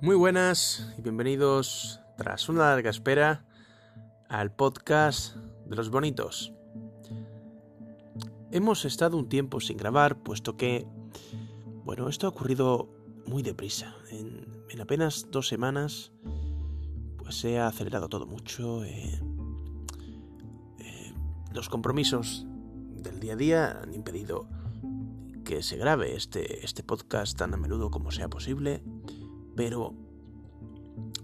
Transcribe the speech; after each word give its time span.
Muy 0.00 0.14
buenas 0.14 0.94
y 0.96 1.02
bienvenidos, 1.02 1.98
tras 2.16 2.48
una 2.48 2.60
larga 2.60 2.88
espera, 2.88 3.44
al 4.28 4.54
podcast 4.54 5.34
de 5.66 5.74
los 5.74 5.90
bonitos. 5.90 6.52
Hemos 8.52 8.84
estado 8.84 9.16
un 9.16 9.28
tiempo 9.28 9.58
sin 9.58 9.76
grabar, 9.76 10.22
puesto 10.22 10.56
que, 10.56 10.86
bueno, 11.82 12.08
esto 12.08 12.28
ha 12.28 12.30
ocurrido 12.30 12.88
muy 13.26 13.42
deprisa. 13.42 13.96
En, 14.12 14.46
apenas 14.80 15.32
dos 15.32 15.48
semanas, 15.48 16.12
pues 17.16 17.34
se 17.34 17.58
ha 17.58 17.66
acelerado 17.66 18.08
todo 18.08 18.24
mucho. 18.24 18.84
Eh, 18.84 19.20
eh, 20.78 21.12
los 21.52 21.68
compromisos 21.68 22.46
del 22.94 23.18
día 23.18 23.32
a 23.32 23.36
día 23.36 23.80
han 23.82 23.92
impedido 23.94 24.48
que 25.44 25.64
se 25.64 25.76
grabe 25.76 26.14
este, 26.14 26.64
este 26.64 26.84
podcast 26.84 27.36
tan 27.36 27.52
a 27.52 27.56
menudo 27.56 27.90
como 27.90 28.12
sea 28.12 28.28
posible 28.28 28.80
pero, 29.58 29.92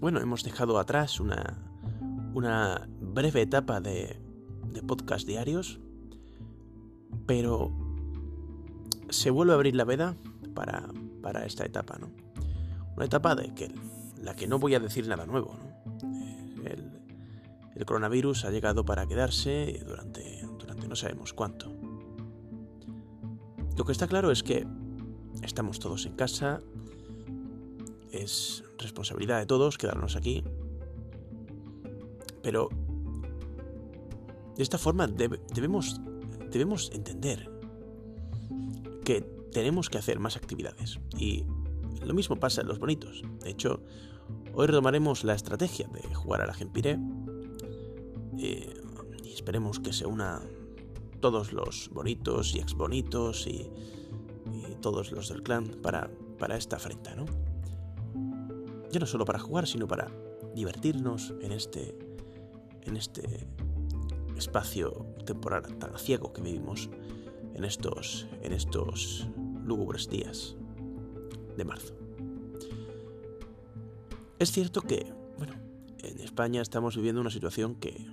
bueno, 0.01 0.19
hemos 0.19 0.43
dejado 0.43 0.81
atrás 0.81 1.21
una, 1.21 1.57
una 2.35 2.89
breve 3.01 3.43
etapa 3.43 3.81
de, 3.81 4.19
de 4.73 4.83
podcast 4.83 5.25
diarios, 5.25 5.79
pero 7.27 7.71
se 9.09 9.31
vuelve 9.31 9.53
a 9.53 9.55
abrir 9.55 9.77
la 9.77 9.85
veda 9.85 10.17
para, 10.53 10.89
para 11.23 11.47
esta 11.47 11.65
etapa, 11.65 11.97
¿no? 12.01 12.11
Una 12.97 13.05
etapa 13.05 13.37
de 13.37 13.55
que, 13.55 13.73
la 14.21 14.35
que 14.35 14.49
no 14.49 14.59
voy 14.59 14.75
a 14.75 14.81
decir 14.81 15.07
nada 15.07 15.27
nuevo, 15.27 15.55
¿no? 15.55 16.67
El, 16.67 17.87
coronavirus 17.87 18.47
ha 18.47 18.51
llegado 18.51 18.85
para 18.85 19.07
quedarse 19.07 19.81
durante, 19.87 20.45
durante 20.59 20.89
no 20.89 20.97
sabemos 20.97 21.33
cuánto. 21.33 21.73
Lo 23.77 23.85
que 23.85 23.93
está 23.93 24.09
claro 24.09 24.33
es 24.33 24.43
que 24.43 24.67
estamos 25.43 25.79
todos 25.79 26.05
en 26.07 26.17
casa, 26.17 26.61
es 28.23 28.65
responsabilidad 28.79 29.41
de 29.41 29.47
todos 29.47 29.79
quedarnos 29.79 30.17
aquí. 30.17 30.45
Pero 32.43 32.69
de 34.57 34.63
esta 34.63 34.79
forma 34.79 35.07
debemos, 35.07 36.01
debemos 36.51 36.91
entender 36.93 37.51
que 39.05 39.23
tenemos 39.53 39.91
que 39.91 39.99
hacer 39.99 40.19
más 40.19 40.37
actividades. 40.37 41.01
Y 41.19 41.45
lo 42.05 42.15
mismo 42.15 42.37
pasa 42.37 42.61
en 42.61 42.69
los 42.69 42.79
bonitos. 42.79 43.23
De 43.41 43.51
hecho, 43.51 43.81
hoy 44.53 44.67
retomaremos 44.67 45.25
la 45.25 45.35
estrategia 45.35 45.89
de 45.89 46.15
jugar 46.15 46.43
a 46.43 46.47
la 46.47 46.55
Gempire. 46.55 46.99
Eh, 48.39 48.75
y 49.23 49.33
esperemos 49.33 49.81
que 49.81 49.93
se 49.93 50.07
una 50.07 50.43
todos 51.21 51.53
los 51.53 51.89
bonitos 51.91 52.55
y 52.55 52.59
ex 52.59 52.75
bonitos 52.75 53.47
y, 53.47 53.71
y 54.47 54.75
todos 54.81 55.11
los 55.13 55.31
del 55.31 55.43
clan 55.43 55.67
para, 55.83 56.11
para 56.39 56.57
esta 56.57 56.77
afrenta, 56.77 57.15
¿no? 57.15 57.25
Ya 58.95 59.01
no 59.01 59.07
solo 59.07 59.25
para 59.25 59.41
jugar, 59.41 59.67
sino 59.67 59.89
para 59.89 60.09
divertirnos 60.55 61.35
en 61.43 61.51
este, 61.51 61.99
en 62.83 62.97
este 62.97 63.49
espacio 64.37 64.93
temporal 65.27 65.77
tan 65.79 65.99
ciego 65.99 66.33
que 66.33 66.41
vivimos 66.41 66.89
en 67.55 67.65
estos, 67.65 68.29
en 68.43 68.53
estos 68.53 69.29
lúgubres 69.65 70.09
días 70.09 70.57
de 71.57 71.65
marzo. 71.65 71.95
Es 74.39 74.53
cierto 74.53 74.81
que, 74.81 75.13
bueno, 75.39 75.55
en 76.03 76.21
España 76.21 76.63
estamos 76.63 76.97
viviendo 76.97 77.21
una 77.21 77.31
situación 77.31 77.75
que, 77.75 78.07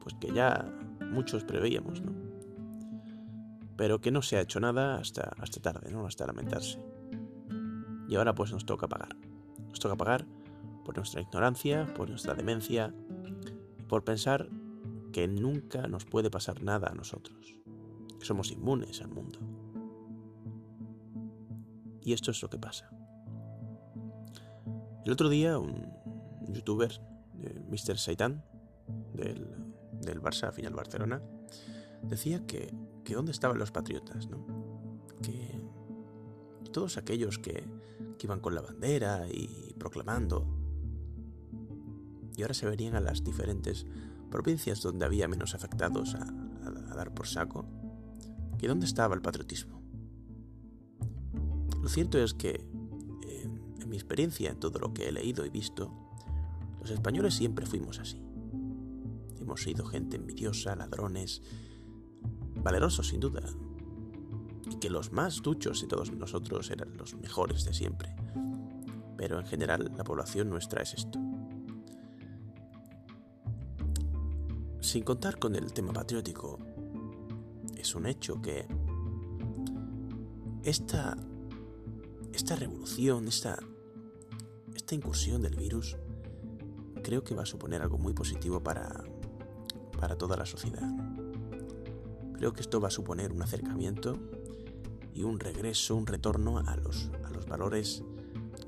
pues 0.00 0.14
que 0.20 0.32
ya 0.32 0.70
muchos 1.10 1.44
preveíamos, 1.44 2.02
¿no? 2.02 2.12
Pero 3.76 4.00
que 4.00 4.10
no 4.10 4.20
se 4.20 4.36
ha 4.36 4.42
hecho 4.42 4.60
nada 4.60 4.96
hasta, 4.96 5.32
hasta 5.38 5.60
tarde, 5.60 5.90
¿no? 5.90 6.06
Hasta 6.06 6.26
lamentarse. 6.26 6.91
Y 8.12 8.16
ahora 8.16 8.34
pues 8.34 8.52
nos 8.52 8.66
toca 8.66 8.88
pagar. 8.88 9.16
Nos 9.70 9.80
toca 9.80 9.96
pagar 9.96 10.26
por 10.84 10.94
nuestra 10.98 11.22
ignorancia, 11.22 11.90
por 11.94 12.10
nuestra 12.10 12.34
demencia, 12.34 12.92
por 13.88 14.04
pensar 14.04 14.50
que 15.14 15.26
nunca 15.26 15.86
nos 15.86 16.04
puede 16.04 16.30
pasar 16.30 16.62
nada 16.62 16.88
a 16.88 16.94
nosotros, 16.94 17.54
somos 18.20 18.52
inmunes 18.52 19.00
al 19.00 19.08
mundo. 19.08 19.38
Y 22.02 22.12
esto 22.12 22.32
es 22.32 22.42
lo 22.42 22.50
que 22.50 22.58
pasa. 22.58 22.90
El 25.06 25.12
otro 25.12 25.30
día 25.30 25.58
un 25.58 25.90
youtuber, 26.52 26.92
eh, 27.40 27.62
Mr. 27.70 27.96
Saitan, 27.96 28.44
del, 29.14 29.48
del 30.02 30.20
Barça, 30.20 30.52
final 30.52 30.74
Barcelona, 30.74 31.22
decía 32.02 32.46
que, 32.46 32.74
que 33.04 33.14
dónde 33.14 33.32
estaban 33.32 33.56
los 33.56 33.72
patriotas, 33.72 34.28
¿no? 34.28 34.44
Que 35.22 35.62
todos 36.72 36.98
aquellos 36.98 37.38
que, 37.38 37.64
iban 38.26 38.40
con 38.40 38.54
la 38.54 38.62
bandera 38.62 39.26
y 39.28 39.74
proclamando. 39.78 40.46
Y 42.36 42.42
ahora 42.42 42.54
se 42.54 42.66
venían 42.66 42.94
a 42.94 43.00
las 43.00 43.22
diferentes 43.24 43.86
provincias 44.30 44.80
donde 44.82 45.04
había 45.04 45.28
menos 45.28 45.54
afectados 45.54 46.14
a, 46.14 46.24
dar 46.94 47.14
por 47.14 47.26
saco. 47.26 47.64
¿Que 48.58 48.68
dónde 48.68 48.86
estaba 48.86 49.14
el 49.14 49.22
patriotismo? 49.22 49.82
Lo 51.80 51.88
cierto 51.88 52.18
es 52.18 52.34
que, 52.34 52.64
en 53.80 53.88
mi 53.88 53.96
experiencia, 53.96 54.50
en 54.50 54.60
todo 54.60 54.78
lo 54.78 54.94
que 54.94 55.08
he 55.08 55.12
leído 55.12 55.44
y 55.44 55.50
visto, 55.50 55.90
los 56.80 56.90
españoles 56.90 57.34
siempre 57.34 57.66
fuimos 57.66 57.98
así. 57.98 58.20
Hemos 59.40 59.62
sido 59.62 59.84
gente 59.84 60.16
envidiosa, 60.16 60.76
ladrones, 60.76 61.42
valerosos 62.62 63.08
sin 63.08 63.20
duda, 63.20 63.42
que 64.80 64.90
los 64.90 65.12
más 65.12 65.42
duchos 65.42 65.80
de 65.80 65.88
todos 65.88 66.12
nosotros 66.12 66.70
eran 66.70 66.96
los 66.96 67.14
mejores 67.14 67.64
de 67.64 67.74
siempre. 67.74 68.14
Pero 69.16 69.38
en 69.38 69.46
general 69.46 69.92
la 69.96 70.04
población 70.04 70.50
nuestra 70.50 70.82
es 70.82 70.94
esto. 70.94 71.18
Sin 74.80 75.04
contar 75.04 75.38
con 75.38 75.54
el 75.54 75.72
tema 75.72 75.92
patriótico, 75.92 76.58
es 77.76 77.94
un 77.94 78.06
hecho 78.06 78.42
que 78.42 78.66
esta, 80.64 81.16
esta 82.32 82.56
revolución, 82.56 83.28
esta, 83.28 83.58
esta 84.74 84.94
incursión 84.94 85.42
del 85.42 85.56
virus, 85.56 85.96
creo 87.02 87.24
que 87.24 87.34
va 87.34 87.42
a 87.42 87.46
suponer 87.46 87.82
algo 87.82 87.98
muy 87.98 88.12
positivo 88.12 88.62
para, 88.62 89.04
para 89.98 90.16
toda 90.16 90.36
la 90.36 90.46
sociedad. 90.46 90.88
Creo 92.34 92.52
que 92.52 92.60
esto 92.60 92.80
va 92.80 92.88
a 92.88 92.90
suponer 92.90 93.32
un 93.32 93.42
acercamiento 93.42 94.18
y 95.14 95.24
un 95.24 95.38
regreso, 95.38 95.96
un 95.96 96.06
retorno 96.06 96.58
a 96.58 96.76
los, 96.76 97.10
a 97.24 97.30
los 97.30 97.46
valores 97.46 98.02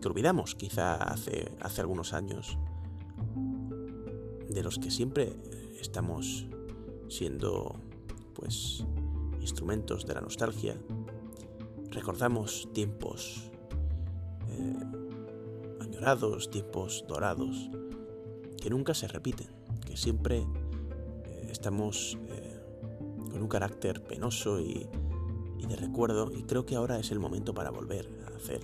que 0.01 0.09
olvidamos 0.09 0.55
quizá 0.55 0.95
hace, 0.95 1.53
hace 1.61 1.81
algunos 1.81 2.13
años, 2.13 2.59
de 4.49 4.63
los 4.63 4.79
que 4.79 4.91
siempre 4.91 5.33
estamos 5.81 6.47
siendo 7.09 7.81
pues 8.35 8.85
instrumentos 9.41 10.07
de 10.07 10.15
la 10.15 10.21
nostalgia. 10.21 10.77
Recordamos 11.91 12.69
tiempos 12.73 13.51
eh, 14.49 15.81
añorados, 15.81 16.51
tiempos 16.51 17.05
dorados, 17.09 17.71
que 18.61 18.71
nunca 18.71 18.95
se 18.95 19.09
repiten, 19.09 19.49
que 19.87 19.97
siempre 19.97 20.39
eh, 20.39 21.49
estamos 21.51 22.19
eh, 22.29 22.61
con 23.31 23.43
un 23.43 23.49
carácter 23.49 24.03
penoso 24.03 24.61
y 24.61 24.89
de 25.67 25.77
recuerdo 25.77 26.31
y 26.35 26.43
creo 26.43 26.67
que 26.67 26.77
ahora 26.77 26.99
es 26.99 27.11
el 27.11 27.19
momento 27.19 27.55
para 27.55 27.71
volver 27.71 28.09
a 28.27 28.37
hacer 28.37 28.61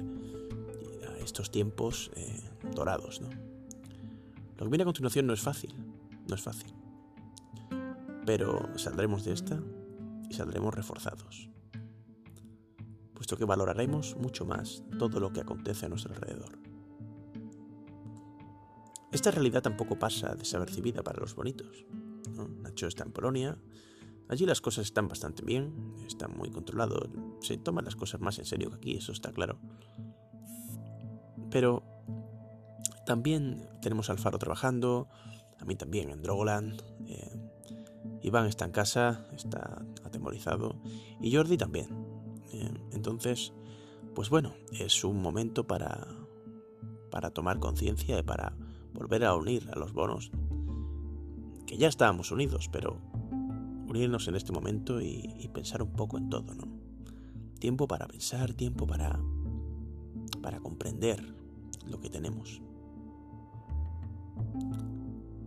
estos 1.23 1.51
tiempos 1.51 2.11
eh, 2.17 2.41
dorados. 2.75 3.21
¿no? 3.21 3.29
Lo 3.29 4.65
que 4.65 4.69
viene 4.69 4.83
a 4.83 4.87
continuación 4.87 5.27
no 5.27 5.33
es 5.33 5.41
fácil, 5.41 5.75
no 6.29 6.35
es 6.35 6.43
fácil, 6.43 6.73
pero 8.27 8.69
saldremos 8.79 9.25
de 9.25 9.33
esta 9.33 9.61
y 10.29 10.35
saldremos 10.35 10.75
reforzados, 10.75 11.49
puesto 13.15 13.37
que 13.37 13.45
valoraremos 13.45 14.17
mucho 14.17 14.45
más 14.45 14.83
todo 14.99 15.21
lo 15.21 15.33
que 15.33 15.41
acontece 15.41 15.87
a 15.87 15.89
nuestro 15.89 16.15
alrededor. 16.15 16.59
Esta 19.13 19.31
realidad 19.33 19.63
tampoco 19.63 19.99
pasa 19.99 20.35
desapercibida 20.37 21.03
para 21.03 21.21
los 21.21 21.35
bonitos. 21.35 21.85
Nacho 22.63 22.87
está 22.87 23.05
en 23.05 23.13
Polonia, 23.13 23.59
Allí 24.31 24.47
las 24.47 24.61
cosas 24.61 24.87
están 24.87 25.09
bastante 25.09 25.45
bien, 25.45 25.97
están 26.07 26.37
muy 26.37 26.51
controlados, 26.51 27.09
se 27.41 27.59
toman 27.59 27.85
las 27.85 27.97
cosas 27.97 28.21
más 28.21 28.39
en 28.39 28.45
serio 28.45 28.71
que 28.71 28.77
aquí, 28.77 28.97
eso 28.97 29.11
está 29.11 29.33
claro. 29.33 29.59
Pero 31.51 31.83
también 33.05 33.69
tenemos 33.83 34.09
al 34.09 34.21
Faro 34.21 34.39
trabajando, 34.39 35.09
a 35.59 35.65
mí 35.65 35.75
también 35.75 36.11
en 36.11 36.23
Drogoland. 36.23 36.81
Eh, 37.09 37.41
Iván 38.23 38.47
está 38.47 38.67
en 38.67 38.71
casa, 38.71 39.27
está 39.35 39.85
atemorizado, 40.05 40.81
y 41.21 41.35
Jordi 41.35 41.57
también. 41.57 41.89
Eh, 42.53 42.73
entonces, 42.93 43.53
pues 44.15 44.31
bueno, 44.31 44.55
es 44.79 45.03
un 45.03 45.21
momento 45.21 45.67
para, 45.67 46.07
para 47.11 47.33
tomar 47.33 47.59
conciencia 47.59 48.21
y 48.21 48.23
para 48.23 48.55
volver 48.93 49.25
a 49.25 49.35
unir 49.35 49.69
a 49.75 49.77
los 49.77 49.93
bonos, 49.93 50.31
que 51.67 51.79
ya 51.79 51.89
estábamos 51.89 52.31
unidos, 52.31 52.69
pero 52.71 53.10
unirnos 53.91 54.29
en 54.29 54.37
este 54.37 54.53
momento 54.53 55.01
y, 55.01 55.51
pensar 55.53 55.83
un 55.83 55.93
poco 55.93 56.17
en 56.17 56.31
todo, 56.31 56.55
¿no? 56.55 56.65
Tiempo 57.59 57.89
para 57.89 58.07
pensar, 58.07 58.55
tiempo 58.55 58.87
para, 58.87 59.21
para 60.41 60.61
comprender 60.61 61.35
lo 61.87 62.01
que 62.01 62.09
tenemos. 62.09 62.63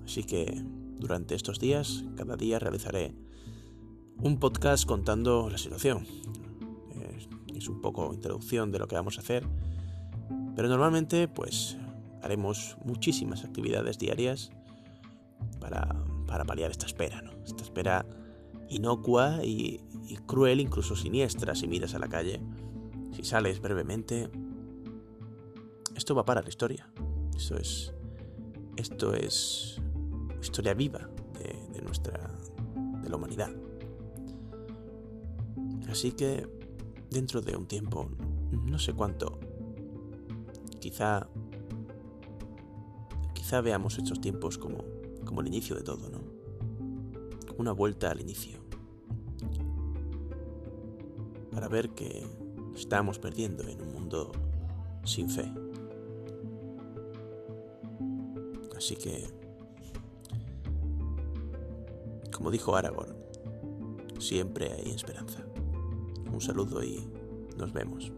Así 0.04 0.24
que 0.24 0.62
durante 1.00 1.36
estos 1.36 1.60
días, 1.60 2.04
cada 2.18 2.36
día 2.36 2.60
realizaré 2.60 3.16
un 4.22 4.38
podcast 4.38 4.86
contando 4.86 5.50
la 5.50 5.58
situación. 5.58 6.06
Es 7.56 7.70
un 7.70 7.82
poco 7.82 8.14
introducción 8.14 8.72
de 8.72 8.80
lo 8.80 8.88
que 8.88 8.96
vamos 8.96 9.18
a 9.18 9.22
hacer, 9.22 9.48
pero 10.56 10.68
normalmente 10.68 11.30
pues 11.30 11.78
haremos 12.22 12.78
muchísimas 12.84 13.46
actividades 13.46 13.98
diarias 13.98 14.52
para, 15.62 16.04
para 16.28 16.44
paliar 16.44 16.72
esta 16.72 16.86
espera, 16.86 17.22
¿no? 17.22 17.32
Esta 17.46 17.64
espera 17.64 18.06
inocua 18.70 19.44
y, 19.44 19.82
y 20.08 20.18
cruel, 20.18 20.60
incluso 20.60 20.96
siniestra 20.96 21.56
si 21.56 21.68
miras 21.68 21.94
a 21.96 22.00
la 22.00 22.08
calle. 22.08 22.42
Si 23.14 23.24
sales 23.24 23.62
brevemente, 23.62 24.30
esto 25.96 26.16
va 26.16 26.26
para 26.26 26.42
la 26.42 26.50
historia. 26.50 26.92
Eso 27.36 27.58
es, 27.58 27.94
esto 28.78 29.14
es 29.14 29.82
historia 30.42 30.74
viva 30.74 31.10
de, 31.74 31.82
nuestra, 31.82 32.32
de 33.02 33.10
la 33.10 33.16
humanidad. 33.16 33.52
Así 35.90 36.12
que 36.12 36.48
dentro 37.10 37.42
de 37.42 37.56
un 37.56 37.68
tiempo, 37.68 38.10
no 38.52 38.80
sé 38.80 38.94
cuánto, 38.94 39.40
quizá, 40.80 41.30
quizá 43.34 43.62
veamos 43.62 43.98
estos 43.98 44.20
tiempos 44.20 44.58
como, 44.58 44.84
como 45.26 45.42
el 45.42 45.48
inicio 45.48 45.76
de 45.76 45.84
todo, 45.84 46.10
¿no? 46.10 46.33
Una 47.58 47.72
vuelta 47.72 48.12
al 48.12 48.22
inicio. 48.22 48.60
Para 51.52 51.68
ver 51.68 51.90
que 51.92 52.26
estamos 52.76 53.20
perdiendo 53.20 53.64
en 53.64 53.82
un 53.82 53.94
mundo 53.94 54.32
sin 55.04 55.30
fe. 55.30 55.52
Así 58.76 58.96
que, 58.96 59.30
como 62.36 62.52
dijo 62.52 62.76
Aragorn, 62.76 63.16
siempre 64.20 64.72
hay 64.72 64.92
esperanza. 64.92 65.46
Un 66.32 66.42
saludo 66.42 66.84
y 66.84 67.08
nos 67.58 67.72
vemos. 67.72 68.12